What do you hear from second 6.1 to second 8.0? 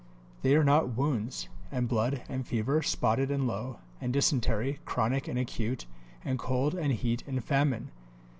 and cold and heat and famine.